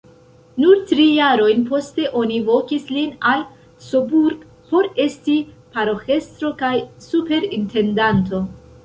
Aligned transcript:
Nur 0.61 0.77
tri 0.91 1.03
jarojn 1.15 1.59
poste 1.65 2.05
oni 2.21 2.39
vokis 2.47 2.87
lin 2.95 3.11
al 3.31 3.43
Coburg 3.89 4.47
por 4.71 4.89
esti 5.05 5.37
paroĥestro 5.77 6.51
kaj 6.63 6.73
superintendanto. 7.11 8.41